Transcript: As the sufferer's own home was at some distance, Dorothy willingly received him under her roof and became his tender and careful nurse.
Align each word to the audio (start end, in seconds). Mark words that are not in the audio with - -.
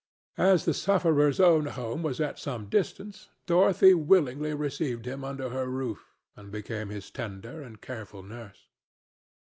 As 0.39 0.65
the 0.65 0.73
sufferer's 0.73 1.39
own 1.39 1.67
home 1.67 2.01
was 2.01 2.19
at 2.19 2.39
some 2.39 2.69
distance, 2.69 3.29
Dorothy 3.45 3.93
willingly 3.93 4.51
received 4.55 5.05
him 5.05 5.23
under 5.23 5.49
her 5.49 5.67
roof 5.67 6.15
and 6.35 6.49
became 6.51 6.89
his 6.89 7.11
tender 7.11 7.61
and 7.61 7.79
careful 7.79 8.23
nurse. 8.23 8.65